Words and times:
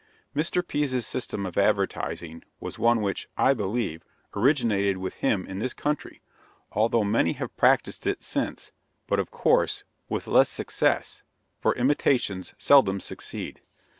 Mr. 0.35 0.67
Pease's 0.67 1.05
system 1.05 1.45
of 1.45 1.59
advertising 1.59 2.43
was 2.59 2.79
one 2.79 3.03
which, 3.03 3.29
I 3.37 3.53
believe, 3.53 4.03
originated 4.35 4.97
with 4.97 5.13
him 5.13 5.45
in 5.45 5.59
this 5.59 5.75
country, 5.75 6.21
although 6.71 7.03
many 7.03 7.33
have 7.33 7.55
practiced 7.55 8.07
it 8.07 8.23
since, 8.23 8.71
but 9.05 9.19
of 9.19 9.29
course, 9.29 9.83
with 10.09 10.25
less 10.25 10.49
success 10.49 11.21
for 11.59 11.75
imitations 11.75 12.55
seldom 12.57 12.99
succeed. 12.99 13.61